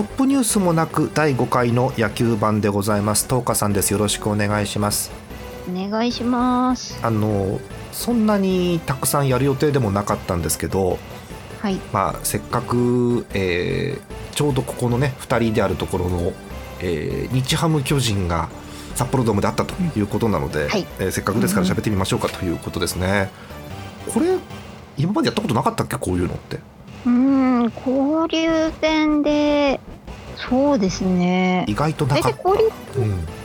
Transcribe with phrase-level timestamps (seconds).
[0.00, 3.26] トップニュースもなく第5回の野球版でございます。
[3.28, 3.92] 東花さんです。
[3.92, 5.10] よろしくお願いします。
[5.68, 6.98] お願いします。
[7.02, 7.60] あの
[7.92, 10.98] そんなにたくさんやる予定でもなかったんですけど、
[11.60, 11.74] はい。
[11.92, 16.32] まあ、せっかく、えー、ちょうどここのね2人であるところの、
[16.80, 18.48] えー、日ハム巨人が
[18.94, 20.86] 札幌ドームであったということなので、はい。
[20.98, 23.30] えーせっかくですから喋ってみましょうかということですね。
[24.14, 24.38] これ
[24.96, 25.98] 今までやったことなかったっけ？
[25.98, 26.58] こういうのって。
[27.04, 29.78] うーん交流戦で
[30.48, 31.64] そうですね。
[31.68, 32.38] 意外とな大かった。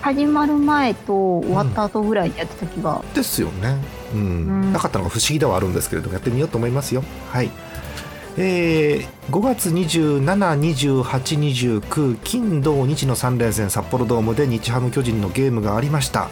[0.02, 3.76] 始まる前と終わった後ぐらいでやってた気が、ですよね、
[4.14, 4.20] うん。
[4.20, 4.24] う
[4.68, 4.74] ん。
[4.74, 7.04] なかったのが不思議ではあるんですけれどもやってみようと思いますよ。
[7.32, 7.52] はい。
[8.38, 16.28] えー、5月272829金土日の3連戦札幌ドームで日ハム巨人のゲームがありました、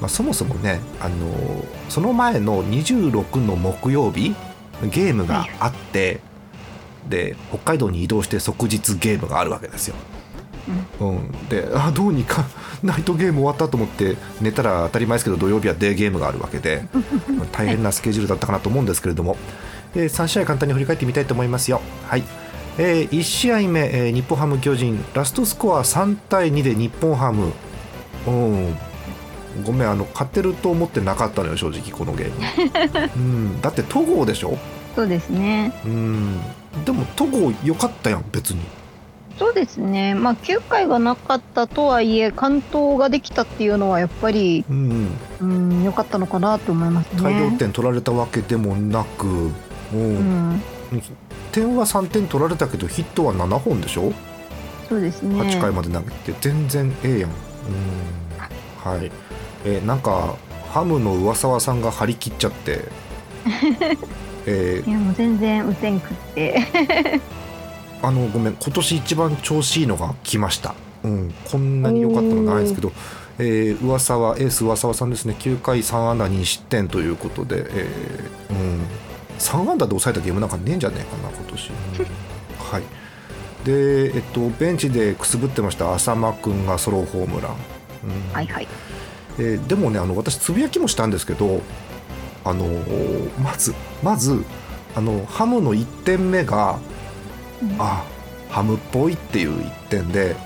[0.00, 4.34] まあ、そもそもね、あのーその前の26の木曜日
[4.82, 6.18] ゲームがあって、
[7.08, 9.96] で北海道に移動して即日ゲームがあるわけですよ。
[11.00, 12.44] うん、であどうにか
[12.82, 19.36] ナイトゲーム終わったと思って寝たら当たり前ですけど土曜日はデーゲームがあるわけでまあ 大変なスケジュールだったかなと思うんですけれども、
[19.94, 21.80] えー3試合簡単に振り返ってみたいと思いますよ。
[22.08, 22.24] はい。
[22.78, 27.52] え1試合目、えー日本ハム巨人ラストスコア3対2で日本ハム、
[28.26, 28.76] うん、
[29.64, 34.58] ごめんあの勝てると思ってなかったのよ正直このゲーム、 うん、だって戸郷でしょ、
[34.94, 35.72] そうですね。
[35.84, 36.40] うん、
[36.84, 38.60] でも戸郷良かったやん別に。
[39.38, 40.14] そうですね。
[40.14, 45.08] まあ9回がなかったとはいえ完投ができたっていうのはやっぱりうん
[45.40, 45.84] うん。
[45.84, 47.22] 良かったのかなと思いますね。
[47.22, 49.52] 大量点取られたわけでもなく、うん。
[49.92, 50.62] うん。
[51.52, 54.12] 点は3点取られたけどヒットは7本でしょ、
[54.88, 55.40] そうですね。
[55.40, 57.30] 8回まで投げて全然ええやん。
[57.30, 57.36] うん。
[58.82, 59.10] はい。
[59.64, 60.36] えーなんか
[60.72, 62.80] ハムの上沢さんが張り切っちゃって
[64.46, 64.88] えー。
[64.88, 66.62] いやもう全然打てんくって。
[68.02, 72.92] あのごめん今年一番調子いいのが来ました、うん、こんなに良かったのないですけど、
[73.38, 75.34] えー、上沢エース上沢さんですね。
[75.38, 78.80] 9回3安打2失点ということで、えーうん、
[79.38, 82.06] 3安打で抑えたゲームなんかねえんじゃねえかな今年、う ん
[82.72, 82.82] はい。
[83.64, 88.32] で、えっと、ベンチでくすぶってました浅間君がソロホームラン、うん。
[88.32, 88.68] はいはい。
[89.38, 91.60] えーでもねあの私つぶやきもしたんですけど
[92.46, 94.44] あのーまずまず
[94.94, 96.78] あのハムの1点目が、
[97.62, 97.76] うん。
[97.78, 98.04] あ
[98.48, 100.36] ハムっぽいっていう1点で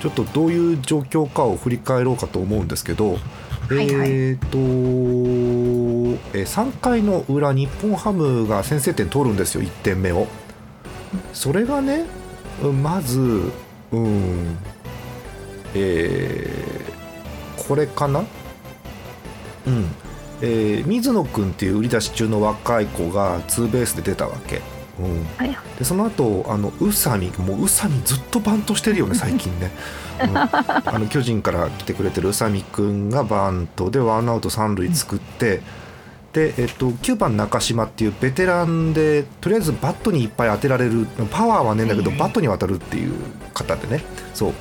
[0.00, 3.18] ちょっとどういう状況かを振り返ろうかと思うんですけど、は
[3.70, 4.10] いはい。
[4.10, 10.26] えっ、と、えー3回の裏日本ハムが先制点取るんですよ1点目を。
[11.32, 12.04] それがね
[12.62, 13.50] うんまず
[13.92, 14.56] うん
[15.74, 18.22] えーこれかな？
[19.66, 19.86] うん
[20.44, 24.60] えー水野君っていう売り出し中の若い子がツーベースで出たわけ、
[24.98, 25.24] うん、
[25.78, 29.70] でその後あの宇佐美もう宇佐美ずっとバントしてるよね最近ね、
[30.22, 30.36] うん。
[30.36, 35.62] あの巨人から来てくれてる宇佐美君がバントでワンアウト三塁作って、
[36.34, 43.14] で、えっと、9番中島っていうベテランでとりあえずバットにいっぱい当てられるパワーはねえんだけどバットに当たるっていう
[43.54, 44.04] 方でね。
[44.34, 44.52] そう。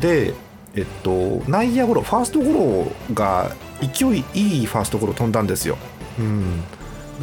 [0.00, 0.34] で
[0.76, 5.76] えっと内野ゴロファーストゴロが勢いいいファーストゴロ飛んだんですよ、
[6.18, 6.62] うん、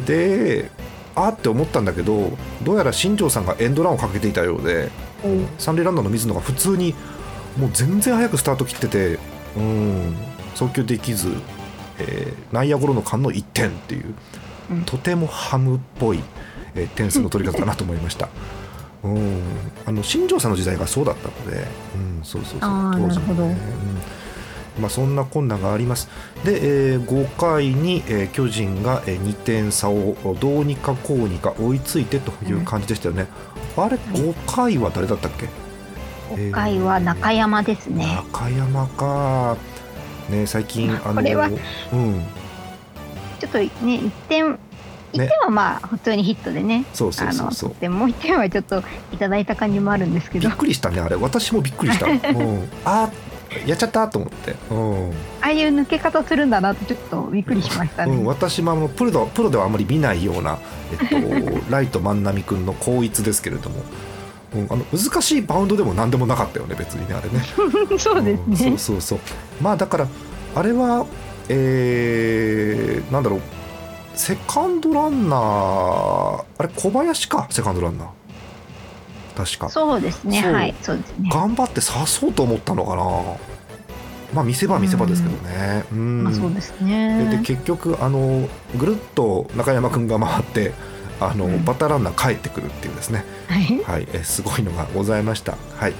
[0.04, 0.70] で
[1.14, 2.30] あーって思ったんだけど
[2.62, 4.90] どうやら新庄さんがエンドランをかけていたようで
[5.58, 6.94] 三塁ランナーの水野が普通に
[7.56, 9.18] もう全然早くスタート切ってて、
[9.56, 10.16] うん、
[10.54, 11.28] 送球できず、
[11.98, 14.14] えー内野ゴロの間の1点っていう、
[14.70, 14.84] うん。
[14.84, 16.20] とてもハムっぽい、
[16.74, 18.28] えー点数の取り方だなと思いました。
[19.04, 19.42] うん、
[19.84, 21.66] あの新庄さんの時代がそうだったので、
[21.96, 22.60] うん、そうそうそう。
[22.60, 23.44] 当時のなるほど。
[23.44, 23.56] うん
[24.80, 26.08] まあ、そんな困難があります。
[26.44, 33.26] で、えー5回に、えー巨人が、えー2点差をどうにかこうにか追いついてという感じでしたよね、
[33.76, 35.48] あれ5回は誰だったっけ
[36.34, 39.56] ？5回は中山ですね、中山か。
[40.30, 41.48] ね最近あのこれは
[41.92, 42.24] うん。
[43.40, 44.58] ちょっとね1点
[45.12, 46.84] 1点はまあ普通にヒットでね。
[46.94, 48.82] そうそうそうでもう1点はちょっと
[49.12, 50.48] いただいた感じもあるんですけど。
[50.48, 51.16] びっくりしたねあれ。
[51.16, 53.10] 私もびっくりした、 うん、あ
[53.66, 55.10] やっちゃったと思って、うん。
[55.40, 60.58] ああいう抜け方するんだなってちょっとびっくりしましたね、うん、私もあのプロプロではあまり見ないような、
[60.92, 63.82] えっと、 ライト万波君の後逸ですけれども、
[64.54, 67.44] うん、あの難しいバウンドでも何でもなかったよね別にねあれね。
[67.98, 68.78] そうですね、ん。
[68.78, 69.18] そうそうそう。
[69.60, 70.06] まあだから
[70.54, 71.06] あれは
[71.48, 73.40] えー、なんだろう。
[74.14, 78.08] セカンドランナーあれ小林かセカンドランナー
[79.36, 79.68] 確か。
[79.68, 80.40] そうですね。
[80.40, 80.74] はい。
[80.82, 81.30] そうですね。
[81.32, 83.02] 頑張って刺そうと思ったのかな。
[84.34, 85.84] まあ見せ場見せ場ですけどね。
[85.92, 86.24] うん。
[86.24, 87.28] まあそうですでね。
[87.30, 90.72] で結局あのぐるっと中山君が回って
[91.20, 91.64] あの、うん。
[91.64, 93.24] バッターランナー帰ってくるっていうですね。
[93.48, 93.82] はい。
[93.84, 95.56] はい、えーすごいのがございました。
[95.76, 95.92] はい。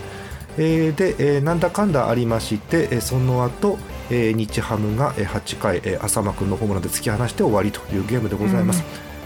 [0.59, 3.79] えーで、えーなんだかんだありまして、えーその後、
[4.11, 8.83] えー日ハムがえー8回、えー浅間君のホームランで突き放して終わりというゲームでございます。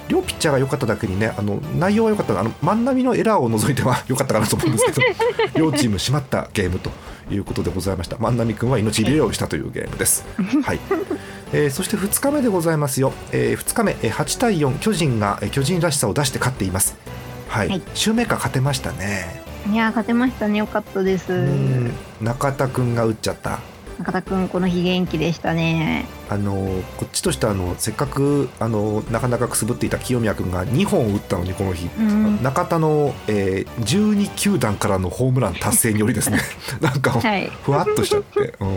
[0.08, 2.38] 両ピッチャーが良かっただけにねあの内容は良かった。
[2.38, 5.02] あの万波のエラーを除いては 良かったかなと思うんですけど
[5.70, 6.90] 両チーム締まったゲームと
[7.30, 8.16] いうことでございました。
[8.18, 10.24] 万波君は命拾いをしたというゲームです。
[10.62, 10.80] はい。
[11.52, 16.96] えーそして2日目でございますよ、え2日目、えー8対4巨人が、えー巨人らしさを出して勝っています。
[17.48, 17.82] はい、はい。
[17.94, 19.42] シューメーカー勝てましたね。
[19.70, 20.58] いやー勝てましたね。
[20.58, 21.32] よかったです。
[21.32, 21.92] うん。
[22.20, 23.58] 中田君が打っちゃった。
[23.98, 26.06] 中田くんこの日元気でしたね。
[26.28, 32.42] あのこっちとしてはあのせっかくあのなかなかくすぶっていた清宮君が2本打ったのにこの日、うん。
[32.42, 36.38] 中田の、えー12球団からのホームラン達成によりですね。
[36.80, 37.50] なんかはい。
[37.62, 38.68] ふわっとしちゃって、うん、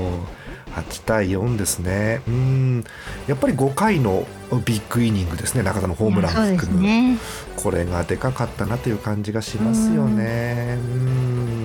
[0.76, 2.22] 8対4ですね。
[2.28, 2.84] うん。
[3.28, 4.26] やっぱり5回の
[4.66, 5.64] ビッグイニングですね。
[5.64, 7.18] 中田のホームラン含む、ね。
[7.56, 10.78] これがでかかったなという感じがしますよね。
[10.78, 11.59] うん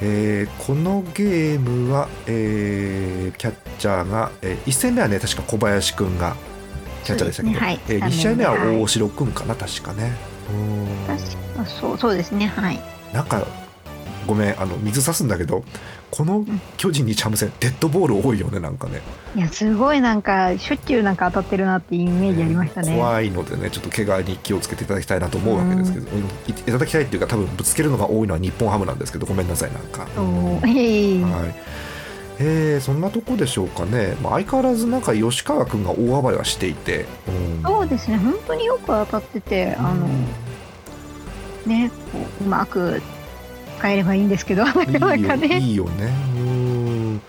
[0.00, 6.36] えーこのゲームは、えーキャッチャーが、え1戦目はね確か小林君が
[7.04, 7.48] キャッチャーでしたけ？
[7.48, 7.58] ど、ね。
[7.60, 7.80] はい。
[7.88, 9.54] え2試合目ははい大城君かな？
[9.54, 10.12] 確かね。
[10.50, 11.22] うん確
[11.56, 12.46] かそうそうですね。
[12.46, 12.80] はい。
[13.12, 13.46] なんか
[14.26, 15.64] ごめんあの水差すんだけど
[16.10, 16.44] この
[16.76, 19.02] 巨人日ハム戦デッドボール多いよねなんかね。
[19.36, 26.22] いやすごいなんかしょっちゅうなんか当たってるなっていうイメージありましたね、怖いのでねちょっと怪我に気をつけていただきたいなと思うわけですけど、うん。
[26.22, 30.06] いいただきたいっていうか多分ぶつけるのが多いのは日本ハムなんですけどごめんなさいなんか。
[30.14, 30.26] そう
[30.66, 31.22] ええ。
[31.22, 31.54] はい。
[32.40, 37.62] えーそんなとこでしょうかね、まあ、相変わらずなんか吉川君が大暴れはしていて、うん。
[37.62, 38.16] そうですね。
[38.16, 40.06] 本当によく当たっててあの
[41.66, 43.02] ねこううまく
[43.80, 45.58] 変えればいいんですけどなかなかいいよね。
[45.58, 46.12] いいよね。
[46.36, 47.20] うん。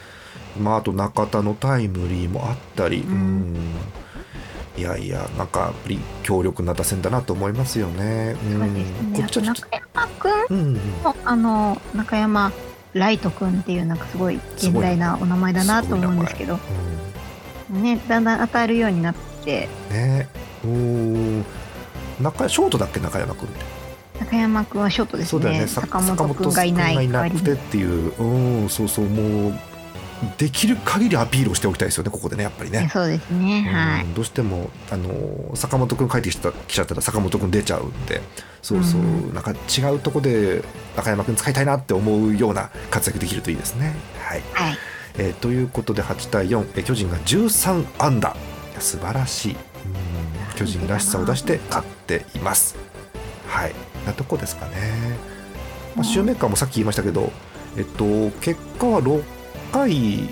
[0.59, 3.13] まああと中田のタイムリーもあったり、うん。
[3.13, 3.55] うん。
[4.77, 8.35] いやいやなんかやっぱり強力な打線だなと思いますよね。
[8.45, 9.15] うん。
[9.15, 9.47] そうですね。
[9.47, 10.75] 中山くんうんうん。
[11.03, 12.51] もあの中山
[12.93, 16.59] ライトくんっていうなんかすごい現代なお名前だなと思うんですけど。
[17.69, 19.67] ねだんだん当たるようになって。
[19.89, 19.95] うん。
[19.95, 20.29] ね。
[20.63, 21.45] うん
[22.21, 23.78] 中ショートだっけ中山君って。
[24.19, 25.29] 中山くんはショートですね。
[25.29, 25.67] そうだよね。
[25.67, 28.13] さ坂本くんがいないなくてっていう。
[28.21, 29.05] うんそうそう。
[29.05, 29.53] もう
[30.37, 32.89] できる限りアピールをしておきたいですよねここでねやっぱりね。
[32.91, 33.61] そうですね。
[33.61, 34.03] はい。
[34.03, 38.21] うんどうしてもあの坂本君帰ってきたきちゃったら坂本君出ちゃうんで
[38.61, 39.33] そうそう、うん。
[39.33, 40.63] なんか違うとこで
[40.97, 43.95] 中山君使いたいなって思うような活躍できるといいですね。
[44.19, 44.41] はい。
[44.53, 44.77] はい。
[45.17, 48.35] えーということで8対4、えー巨人が13安打
[48.79, 49.53] 素晴らしい。
[49.53, 49.59] うん
[50.57, 52.75] 巨人らしさを出して勝っています。
[53.47, 53.73] はい
[54.05, 55.17] なとこですかね。
[55.95, 57.31] まあ、シューメーカーもさっき言いましたけど、
[57.77, 58.03] えっと、
[58.41, 59.23] 結果は6
[59.71, 60.29] 回、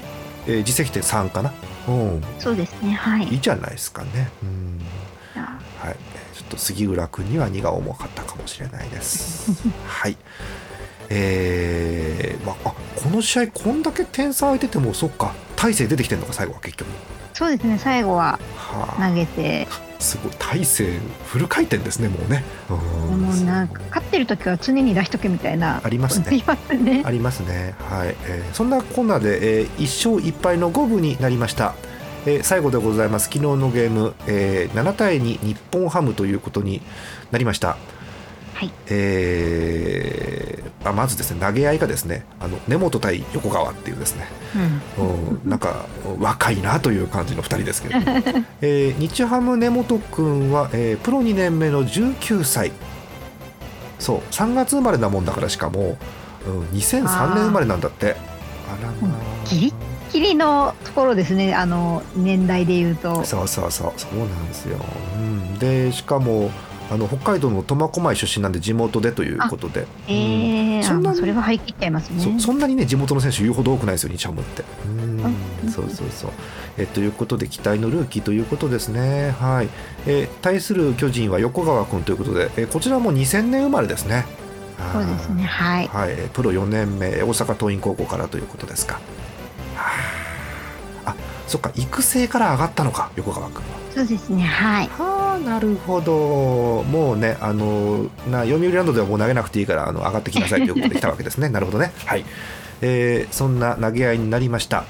[0.47, 1.53] えー実績点3かな。
[1.87, 4.29] うんそうですねはいいいじゃないですかね。
[4.43, 4.81] うん
[5.35, 9.51] はい、えーちょっと杉浦君には荷が重かったかもしれないです。
[9.87, 10.17] はい。
[11.09, 16.89] えーまあ、あこの試合こんだけ点差空いててもそっか大勢出てきてるのか最後は結局。
[17.37, 22.43] あそうですね最後はは投げてあ、すごい大勢フル回転ですねもうね。
[22.69, 22.73] う
[23.15, 27.75] んもうなんか勝ってる時は常に出しとけみたいなありますねありますねありますね。
[27.79, 31.75] はい、えーそんなこんなで、えー、1勝1敗の五分になりました。
[32.25, 36.81] えー最後でございます昨日のゲーム、えー7対2日本ハムということに
[37.31, 37.77] なりました。
[38.57, 38.71] はい。
[38.87, 44.25] えーあまずですね投げ合いがですねあの根本対横川っていうですね、
[44.97, 45.35] うん。
[45.35, 45.85] うん、なんか
[46.19, 47.95] 若いなという感じの2人ですけど、
[48.61, 52.71] えー日ハム根本君は、えープロ2年目の19歳。
[53.99, 55.97] そう3月生まれなもんだからしかも、
[56.47, 58.15] うん、2003年生まれなんだって。
[58.67, 59.49] あらまあ。
[59.49, 59.73] ギリ
[60.11, 63.23] きりのところですねあの年代で言うと。
[63.23, 64.77] そうそうそうそうなんですよ、
[65.15, 66.49] うん、でしかも
[66.89, 69.87] あの北海道の苫小牧出身なんで地元でということで。
[70.07, 72.39] えー、あそんなにそれは張り切っちゃいますね。
[72.39, 74.61] そそんなにね地元の選手言うほど多くないですよ日ハムって。
[74.61, 76.31] うそうそうそう。
[76.77, 79.31] えということで期待のルーキーということですね。
[79.39, 79.69] はい、
[80.05, 84.25] えー対する巨人は横川君ということで、えーこちらも2000年生まれですね。
[84.93, 85.43] そうですね。
[85.43, 88.95] はい、はい、プロ4年目大阪桐蔭高校からということですか。
[89.75, 90.16] はあ
[91.07, 91.15] あ
[91.47, 93.63] そっか育成から上がったのか横川君は。
[93.93, 94.87] そうですねはい。
[94.87, 96.83] はあなるほど。
[96.83, 101.49] もうねあのな読売ランドではもう投げなくていいからあの上がってきなさいということで来たわけですね。
[101.49, 101.91] なるほどね。
[102.05, 102.25] はい、
[102.81, 104.83] えーそんな投げ合いになりました。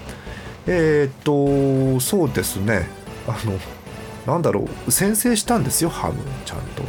[0.65, 2.88] えーっとそうですね。
[3.27, 3.59] あの
[4.33, 4.91] なんだろう。
[4.91, 6.83] 先制したんですよハムちゃんと。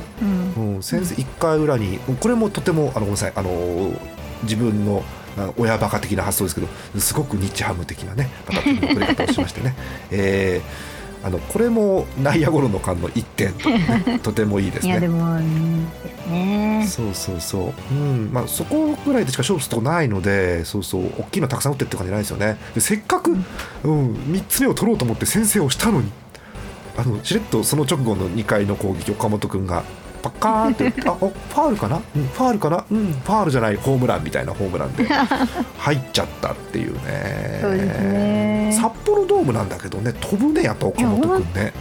[0.56, 0.74] うん。
[0.76, 1.98] うん、先生1回裏に。
[2.20, 3.32] これもとてもあのごめんなさい。
[3.36, 3.92] あの
[4.42, 5.17] 自分のあ
[5.56, 6.68] 親バカ的な発想ですけど
[7.00, 9.74] すごく日ハム的なねバタッとの取り方をしましてね、
[10.10, 15.14] えーあのこれも内野ゴロの間の1点と,、ね、 とてもいいですいやでね。
[15.14, 15.92] もうんで
[16.24, 16.86] すね。
[16.88, 22.56] そうそうそう、うんまあ、そこぐらいでしか勝負するとこないのでそうそう大きいのたくさん打ってって感じないですよね。
[22.74, 26.10] でせっかく、うん、3つ目を取ろうと思って先制をしたのに
[26.96, 29.82] あのしれっとその直後の2回の攻撃岡本君が
[30.30, 32.84] パッカーンってあおファールかな、うん、ファールかな？
[32.90, 33.12] うん。
[33.12, 35.04] ファールじゃないホームランみたいなホームランで
[35.78, 37.58] 入っちゃったっていうね。
[37.62, 38.78] そうですね。
[38.80, 41.72] 札幌ドームなんだけどね飛ぶねやっぱ岡本君ね。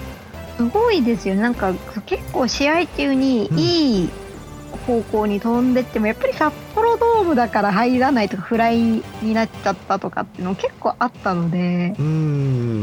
[0.58, 1.36] すごいですよ。
[1.36, 1.74] なんか
[2.06, 3.60] 結構試合中にうん。
[3.60, 4.10] いい
[4.86, 12.04] 方向に飛んでってもやっぱり札幌ドームだから入らないとかフライになっちゃったとかっていうの結構あったのでうー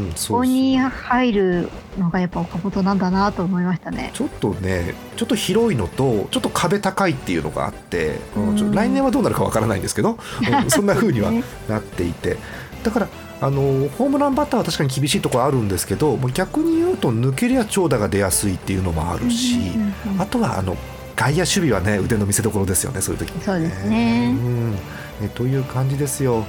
[0.07, 4.11] んこそうこに入るのがやっぱ岡本なんだなと思いましたね。
[4.13, 10.17] ちょっとねちょっと広いのとちょっと壁高いっていうのがあって、うん来年はどうなるかわからないんですけど、
[10.61, 11.31] うん そんな風には
[11.67, 12.37] なっていて。
[12.83, 13.07] だから
[13.41, 19.57] あのホームランバッターは確かに厳しいところあるんですけど逆に言うと抜けりゃ長打が出やすいっていうのもあるし、
[20.19, 20.77] あとはあの
[21.15, 23.31] 外野守備はね腕の見せ所ですよねそういう時。
[23.31, 24.35] に、そうですね。
[24.37, 24.71] うん。
[24.71, 24.77] ね
[25.33, 26.45] という感じですよ。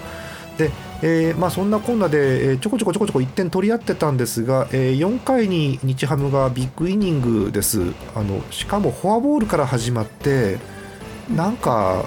[0.58, 0.70] で、
[1.02, 7.80] えーまあ、そんなこんなで、えーちょこちょこちょこちょこ1点取り合ってたんですが、えー4回に日ハムがビッグイニングです。
[8.14, 10.58] あのしかもフォアボールから始まって
[11.35, 12.04] なんか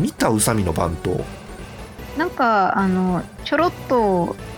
[0.00, 1.24] 見た宇佐美のバント、
[2.18, 4.53] なんかあのちょろっとうん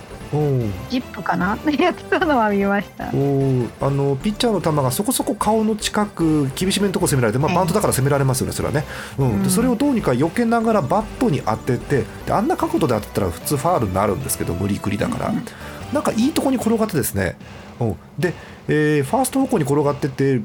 [0.91, 1.59] ジップかな？
[1.79, 3.09] やってたのは見ました。
[3.15, 7.57] おあのピッチャーの球がそこそこ顔の近く厳しめのとこ攻められて、まあ、ええ。
[7.57, 8.85] バントだから攻められますよね、それはね、
[9.19, 9.31] うん。
[9.31, 9.43] うん。
[9.43, 15.45] でそれをどうにか避けながらバットに当ててであんな角度で当てたら普通ファールになるんですけど無理くりだから、うん。
[15.93, 17.37] なんかいいとこに転がってですね、
[17.79, 18.35] うん、で、
[18.69, 20.45] えーファースト方向に転がっててう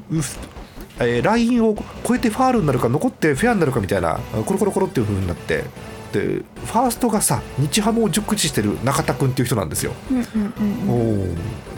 [1.00, 5.64] えーラインを越えてファールになるか残ってフェアになるかみたいなコロコロコロっていう風になって
[6.12, 9.92] でファーストがさ日ハムを熟知してる中田君っていう人なんですよ。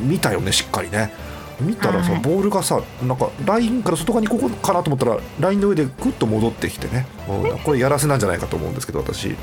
[0.01, 1.13] 見たよねしっかりね。
[1.61, 9.37] 見たらさ、はいボールがさなんかラインから外側にここかなと思ったらラインの上でグッと戻ってきてね、うんこれやらせなんじゃないかと思うんですけど私、うん。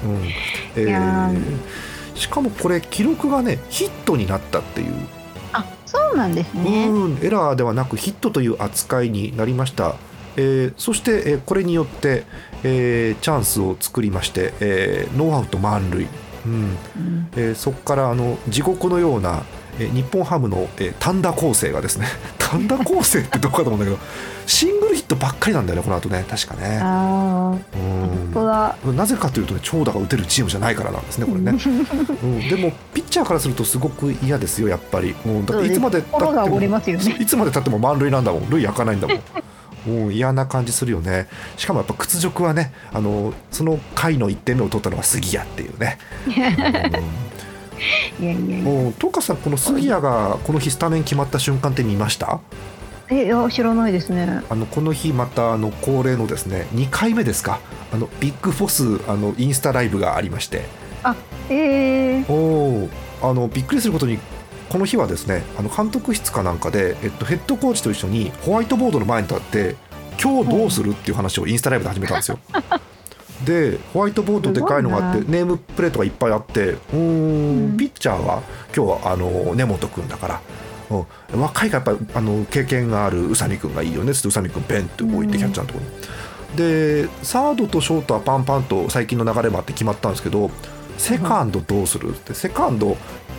[0.75, 1.31] えー。
[1.33, 1.67] ー
[2.15, 4.93] しかもこれ記録がねヒットになったっていう、
[5.53, 6.87] あそうなんですね。
[6.89, 9.95] うんエラーではなくヒットという扱いになりました、
[10.37, 12.23] えーそして、えーこれによって、
[12.63, 16.07] えーチャンスを作りまして、えーノーアウト満塁、
[16.45, 17.27] うん、うん。
[17.35, 19.43] えーそこからあの地獄のような、
[19.79, 22.07] えー日本ハムの、えー単打構成がですね
[22.37, 23.97] 単打構成ってどうかと思うんだけど
[24.47, 26.25] シングルヒットばっかりなんだよねこの後ね。
[26.29, 26.79] 確かね。
[26.81, 28.09] ああうん。
[28.09, 28.75] 本当だ。
[28.93, 31.53] なぜかというとね長打が打てるチームじゃないからなんですねこれね、
[32.23, 36.61] うん、でもピッチャーからするとすごく嫌ですよやっぱり、うん、だっていつまで経っても。
[37.19, 38.49] いつまで経っても満塁なんだもん。
[38.49, 39.17] 塁開かないんだもん
[39.87, 41.27] うん、嫌な感じするよね。
[41.57, 45.97] しかもやっぱ屈辱はねあのその回の1点目を取ったのが杉谷っていうね、
[48.19, 48.63] いやいやいや。
[48.63, 52.39] もうトカさんこの杉谷がこの日スタメン決まった瞬間って見ました？
[53.09, 54.41] えいや知らないですね。
[54.49, 57.59] あのこの日またあの恒例のですね2回目ですか？
[57.93, 60.65] あのビッグフォスあのインスタライブがありまして。
[61.49, 62.89] えー、おー
[63.23, 64.17] あのびっくりすることに
[64.71, 69.75] この日はですねあの監督室かなんかで、えっと、ヘッドコーチと一緒にホワイトボードの前に立って
[70.21, 72.39] 今日どうするっていう話をインスタライブで始めたんですよ。
[73.43, 80.41] でホワイトボードでかいのがあっすてネームプレートがいっぱいあってうんんピッチャーは今日はあの根本君だから。
[81.33, 86.55] うん、若いからやっぱあの経験がある宇佐美君がいいよねっつって宇佐美君ペンって置いてキャッチャーのところに。
[86.55, 90.49] でサードとショートはパンパンと最近の流れもあって決まったんですけど
[90.97, 92.95] セカンドどうするってセカンド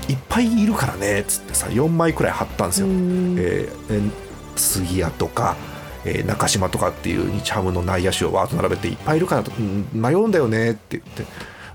[0.09, 2.87] いっぱいいるからねっつってさ4枚くらい貼ったんですよ。
[2.89, 4.11] えー
[4.55, 5.57] 杉谷とか、
[6.05, 11.25] えー中島とかっていう日ハムの内野手をわーっと並べていっぱいいるからと、うん迷うんだよねって言って。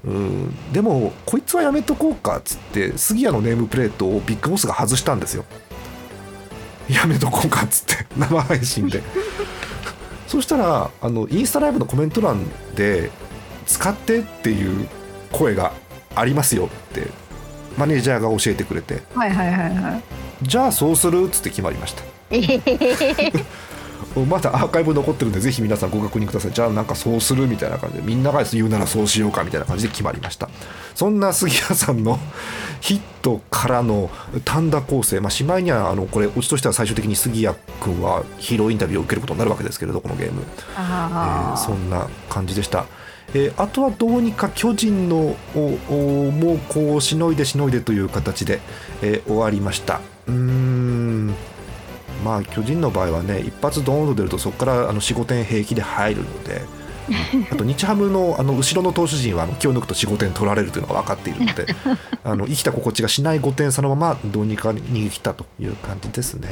[0.05, 5.43] うんでもこいつはやめとこうかっつって杉谷のネームプレートをビッグボスが外したんですよ
[6.87, 9.01] やめとこうかっつって生配信で
[10.27, 13.09] そしたらあのインスタライブのコメント欄で
[13.65, 14.87] 使ってっていう
[15.31, 15.71] 声が
[16.15, 17.07] ありますよって
[17.77, 19.01] マネージャーが教えてくれて。
[19.13, 20.03] はいはいはいはい。
[20.41, 22.03] じゃあそうするっつって決まりました。
[24.27, 26.51] まだアーカイブ残ってるんでぜひ皆さんご確認ください。
[26.51, 30.49] じゃあなんかそうするみたいな感じでみんなが言うならそうしようかみたいな感じで決まりました。
[30.95, 32.19] そんな杉谷さんの
[32.81, 34.09] ヒットからの
[34.45, 40.41] 単打構成、まあ、しまいにはあのこれうちとしては最終的に杉谷君はヒーローインタビューを受けることになるわけですけれどこのゲーム、
[40.75, 42.85] えー、そんな感じでした。
[43.33, 48.59] えー、あとはどうにか巨人のもうこうしのいでしのいでという形で、
[49.01, 51.33] えー、終わりましたうーん
[52.23, 56.61] まあ巨人の場合はね一発ドーンと出るとそこからあの45点平気で入るので
[57.51, 61.65] あと日ハムのあの後ろの投手陣は気を抜くと45点取られるというのが分かっているので
[62.23, 66.49] あの生きた心地がしない5点差のままどうにか逃げ切ったという感じですね。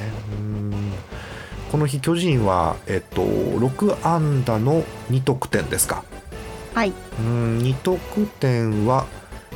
[1.71, 6.05] この日巨人は、えっと、6安打の2得点ですか。
[6.75, 9.05] はい、うん2得点は、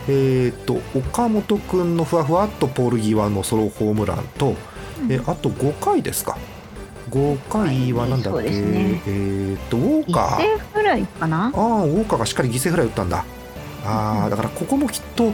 [0.07, 4.55] えーと、岡本君のふわふわっとポール際のソロホームランと、
[5.03, 6.37] うん、えあと5回ですか。
[7.09, 10.37] 5回はなんだっけ、ね、えーと、ウォーカー。
[10.37, 11.47] 犠牲フライかな？
[11.47, 13.25] ああウォーカーがしっかり犠牲フライ打ったんだ。
[13.83, 15.33] あ、うん、だからここもきっと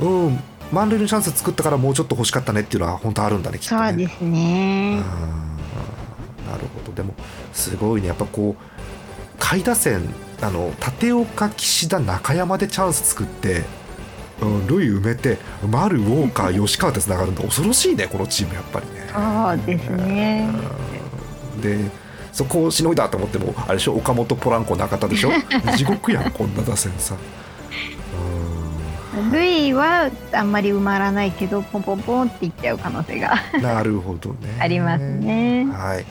[0.00, 0.38] うん
[0.72, 3.88] 満塁のチャンス作ったからもうちょっと欲しかったねっていうのは本当あるんだねきっとね。
[3.88, 4.96] そうですね。
[4.96, 5.02] な
[6.58, 6.92] るほど。
[6.92, 7.14] でも
[7.52, 8.08] すごいね。
[8.08, 10.02] やっぱこう下位打線
[10.40, 13.62] あの立岡岸田中山でチャンス作って、
[14.42, 15.38] うん、塁埋めて
[15.68, 19.06] 丸ウォーカー吉川でつながるんだ恐ろしいねこのチームやっぱりね。
[19.12, 20.48] そうですね、
[21.62, 21.78] で
[22.32, 25.30] そこをしのいだと思ってもあれでしょ岡本ポランコ中田でしょ？
[25.76, 27.14] 地獄やんこんな打線さ。
[29.32, 33.34] 塁はあんまり埋まらないけどポンポンポンっていっちゃう可能性が。
[33.62, 34.36] なるほどね。
[34.58, 35.66] ありますね。
[35.72, 36.04] はい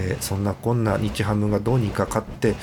[0.00, 2.54] えー、そんなこんな日ハムがどうにか勝って、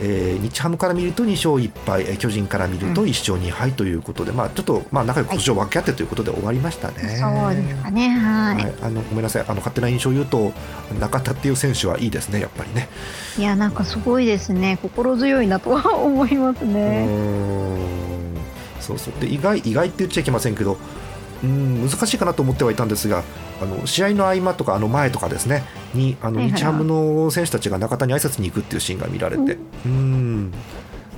[0.00, 6.94] えー、日ハムから見ると2勝1敗、えー、巨人から見ると1勝2敗ということで、うん、まあ、ちょっと、まあ、仲良く星を分け合ってということで終わりましたね。
[7.20, 9.44] そうですかね、はい、はい、あのごめんなさい。
[9.46, 10.52] あの勝手な印象を言うと
[11.00, 12.88] 中田っていう選手はいいですねやっぱりね。
[13.36, 14.78] いやなんかすごいですね。
[14.82, 17.08] 心強いなとは 思いますね。
[18.80, 19.14] そうそう。
[19.20, 20.78] で意外意外って言っちゃいけませんけど
[21.42, 23.22] うん難しいかなと思ってはいたんですが
[23.62, 25.64] あの試合の合間とかあの前とかですね
[25.94, 30.52] にあの日ハムの選手たちが中田に挨拶に行くっていうシーンが見られてうん。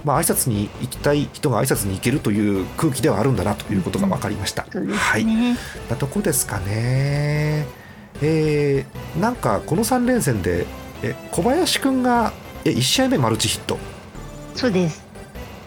[0.05, 4.67] まあ挨拶に行きたい人が挨拶に行けるという空気ではあるんだなということが分かりました。
[4.73, 7.67] うん、はい、なとこですかね。
[8.23, 10.67] えー、なんかこの3連戦で
[11.03, 12.33] え小林君が
[12.65, 13.79] え1試合目マルチヒット。
[14.55, 15.03] そうです、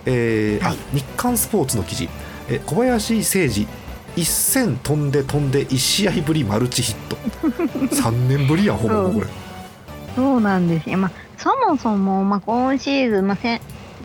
[0.06, 2.10] えー、はい、あ日刊スポーツの記事。
[2.49, 3.67] え小林誠司
[4.15, 7.15] 一戦飛んで飛んで1試合ぶりマルチヒット。
[7.95, 9.28] 3年ぶりやんほぼこれ。
[10.15, 10.41] そう。
[10.41, 13.38] なんですよ、まあ、そもそも、まあ、今シーズン、まあ、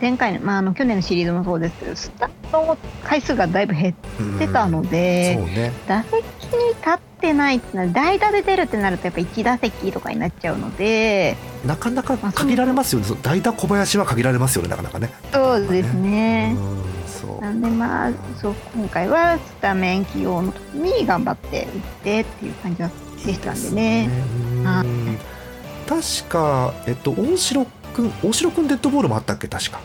[0.00, 15.10] 前回、まあ、あの去年のシリーズもそうですけどスタート回数がだいぶ減ってたので、ね、打席に立ってないってな代打で出るってなるとやっぱ1打席とかになっちゃうのでなかなか限られますよね、まあ、代打小林は限られますよねなかなかね。
[15.32, 16.54] そうですね、
[17.48, 22.82] なんでまあそう今回はスタメン起用の時に頑張って打ってっていう感じ
[23.26, 24.02] でしたんでね。
[24.02, 24.12] いいで
[25.12, 25.18] ね
[25.88, 29.48] 確か、えっと、大城君大城君デッドボールもあったっけ？
[29.48, 29.80] 確か。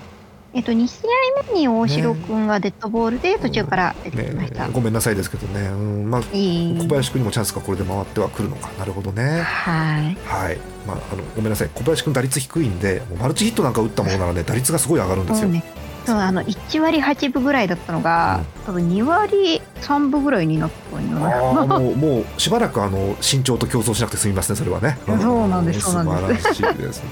[0.55, 0.99] えっと、2試
[1.47, 6.11] 合目に大城君がデッドボールで途中から出てきました、ね、ごめんなさいですけどね、うん。
[6.11, 8.69] まあ、小林君にもチャンスがこれで回ってはくるのか。
[8.77, 9.41] なるほどね。
[9.41, 10.57] はい、はい。
[10.85, 11.69] まあ、あのごめんなさい。
[11.73, 15.63] 小林君打率低いんでマルチヒットなんか打ったものならね打率がすごい上がるんですよ、ね、
[16.05, 24.97] そうあの1割8分ぐらいだったのが、うん、多分2割3分ぐらいになったあもうもうしばらくあの身長と競争しなくて済みますねそれはね。
[25.05, 27.09] そうなんです素晴らしいですね。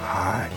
[0.00, 0.50] はい。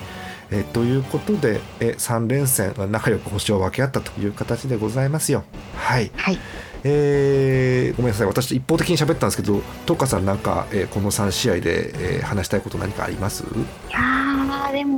[0.54, 5.43] えということでえ3連戦仲良く星を分け合ったという形でございますよ。
[5.78, 6.38] はい、はい。
[6.84, 8.28] えー、ごめんなさい。
[8.28, 13.43] 私一方的に喋ったんですけどトカさんなんか、えー、この3試合で、えー、話したいこと何かあります？
[13.43, 13.45] い
[13.91, 14.00] や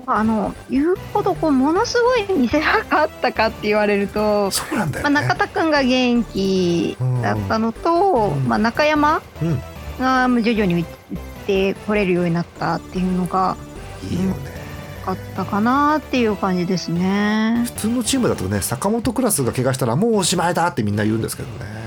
[0.05, 9.21] あの言うほどこうものすごい見せ場があったかって言われるとそうなんだよ、ね、まあ、中田君が元気だったのと、うん、まあ、中山
[9.99, 10.85] が徐々に打っ
[11.47, 13.55] てこれるようになったっていうのが
[14.09, 14.35] いいよね、
[15.03, 17.63] かったかなっていう感じですね。
[17.65, 21.82] 普通のチームだとね坂本クラスが怪我したらもうおしまいだってみんな言うんですけどね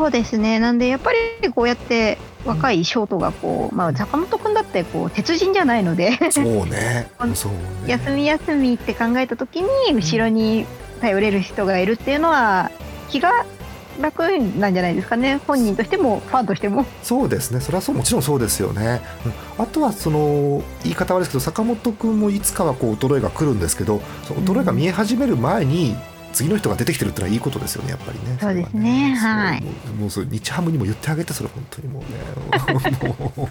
[0.00, 0.58] そうですね。
[0.58, 6.12] なんでやっぱりこうやって若いショートがこう、まあ、坂本君だってこう鉄人じゃないので。
[6.32, 7.06] そうね。
[7.34, 7.58] そうね。
[7.86, 10.64] 休み休みって考えた時に後ろに
[11.02, 12.70] 頼れる人がいるっていうのは
[13.10, 13.44] 気が
[14.00, 14.22] 楽
[14.58, 15.38] なんじゃないですかね。
[15.46, 16.86] 本人としてもファンとしても。
[17.02, 17.60] そうですね。
[17.60, 19.28] それはそうもちろんそうですよね、う
[19.60, 25.94] ん、あとはその言い方悪いですけど坂本君もいつかはこう衰えが来るんですけど衰えが見え始める前に
[26.32, 28.38] 次の人が出てきてるってのはいいことですよねやっぱりね。
[28.40, 29.62] そうですね、ね、はい。
[29.98, 32.02] もうそ日ハムにも言ってあげてそれ本当にもう。
[32.02, 32.08] ね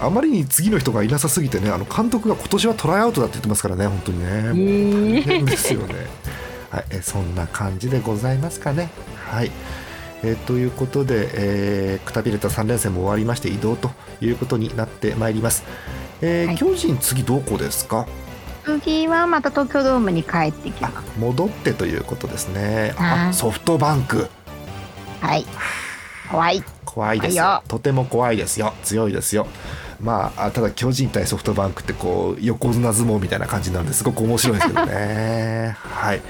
[0.00, 4.42] あまりに次の人がいなさすぎてねあの監督が今年はトライアウトだって言ってますからね本当にね。
[4.42, 5.94] もう大変ですよね、
[6.70, 8.90] はい、えそんな感じでございますかね。
[9.30, 9.50] はい。
[10.22, 15.62] えー、ということで、えー、くたびれた3連戦も終わりまして移動ということになってまいります、
[16.22, 18.06] えー、はい、巨人次どこですか？
[18.66, 21.18] 次はまた東京ドームに帰ってきます。
[21.18, 22.94] 戻ってということですね。
[22.98, 24.26] あソフトバンク。
[25.20, 25.46] はい。
[26.30, 26.62] 怖い。
[26.84, 27.62] 怖いですよ。
[27.68, 28.74] とても怖いですよ。
[28.82, 29.46] 強いですよ。
[30.00, 35.76] まあただ巨人対ソフトバンクってこう横綱相撲みたいな感じなんですごく面白いですけどね。
[35.80, 36.22] はい。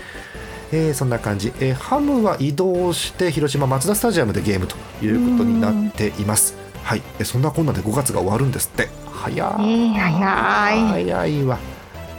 [0.73, 6.55] えー、そんな感じ、えー、ハムは移動して広島マツダスタジアムでゲームということになっています。
[6.83, 8.89] はい、えそんなこんなで5月が終わるんですって。
[9.13, 11.05] 早い、えー、早い。
[11.05, 11.59] 早いわ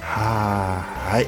[0.07, 1.27] はい。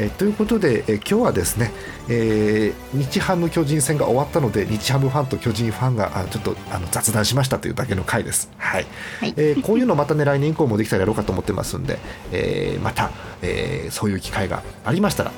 [0.00, 1.72] えということで、え今日はですね、
[2.08, 8.50] えー、日ハム巨人戦が終わったので日ハムファンと巨人ファンがあちょっとあの雑談しましたというだけの回です。
[8.58, 8.86] はい、
[9.20, 11.98] はい、えー、こういうのまたね来年以降もできたらやろうかと思ってますんで、
[12.32, 13.10] えー、また、
[13.42, 15.32] えー、そういう機会がありましたら、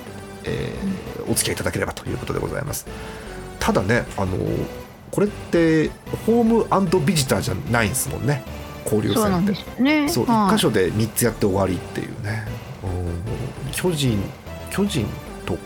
[0.45, 2.87] えー、お付き合いいただければということでございます。
[3.59, 4.37] ただね、あの
[5.11, 5.89] これって
[6.27, 8.43] ホームビジターじゃないんですもんね
[8.85, 9.55] 交流戦って。
[9.55, 12.70] そう、ね、そう1箇所で3つやって終わりっていうね。
[13.73, 14.19] 巨人
[14.71, 15.07] 巨人
[15.47, 15.61] とこ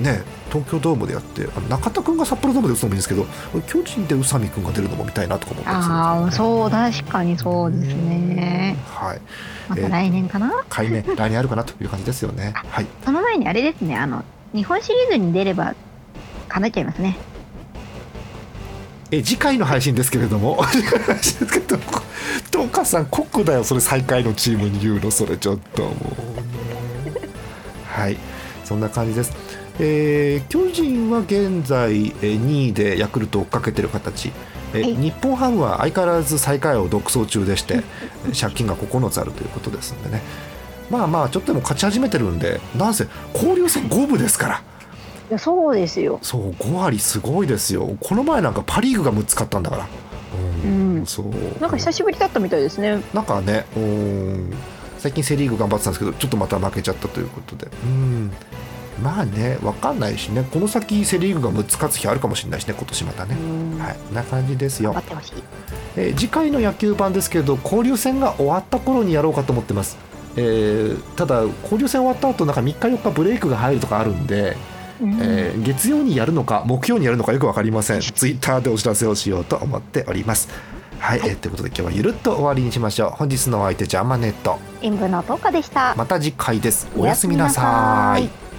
[0.00, 3.26] うね東京ドームでやって中田君が札幌ドームで打つのもいいんですけど
[3.66, 8.76] 巨人で宇佐美君が出るのも見たいなとか思ってああそう確かにそうですね。
[8.86, 9.20] はい。
[9.68, 12.52] また来年かな、えー、来年 来年あるかなという感じですよね。
[12.54, 12.86] はい。
[13.04, 13.96] その前にあれですね。
[13.96, 15.74] あの日本シリーズに出れば
[16.48, 17.16] 叶っちゃいますね
[19.10, 20.62] え次回の配信ですけれども。
[22.50, 23.64] トカさん国だよ。
[23.64, 25.82] それ最下位のチームに言うのそれちょっと。
[25.82, 25.94] もう。
[27.86, 28.16] はい。
[28.64, 29.32] そんな感じです。
[29.80, 34.30] えー、巨人は現在2位でヤクルトを追っかけてる形、
[34.74, 37.82] え日本ハムは相変わらず最下位を独走中でして
[38.38, 40.22] 借金が9つあるということですんでね。
[40.90, 44.69] まあまあちょっとでも勝ち始めてるんでなんせ交流戦5分ですから。
[45.30, 46.18] いやそうですよ。
[46.22, 47.96] そう5割すごいですよ。
[48.00, 49.88] この前なんかパ・リーグが6つ勝ったんだから。
[50.64, 51.26] うん、そう。
[51.60, 53.00] なんか久しぶりだったみたいですね。
[53.14, 54.54] なんかねうん。
[54.98, 57.68] 最近セ・リーグ頑張ってたんですけどちょっとまた負けちゃったということで。
[57.84, 58.32] うん。
[59.02, 60.46] まあね分かんないしね。
[60.52, 63.36] この先セ・リーグが6つ勝つ日あるかもしれないしね今年またね。
[63.78, 64.14] はい。
[64.14, 64.94] な感じですよ。
[65.96, 69.96] えー、次回の野球版ですけど交流戦が終わった頃にやろうかと思ってます、
[70.36, 74.56] えー、ただ交流戦終わった後なんか3日4日ブレイクが入るとかあるんで
[75.02, 78.00] えー、月曜にやるのか木曜にやるのかよく分かりません。
[78.00, 80.48] ツイッターでお知らせをしようと思っております。
[80.98, 83.10] はい、はい、えー、ということで今日はゆるっと終わりにしましょう。
[83.10, 84.58] 本日のお相手ジャーマネット。
[84.82, 85.94] 演舞の10日でした。
[85.96, 86.88] また次回です。
[86.96, 88.49] おやすみなさい